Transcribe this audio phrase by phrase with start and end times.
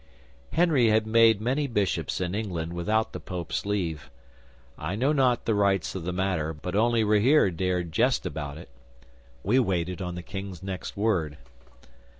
[0.53, 4.09] 'Henry had made many bishops in England without the Pope's leave.
[4.75, 8.69] I know not the rights of the matter, but only Rahere dared jest about it.
[9.43, 11.37] We waited on the King's next word.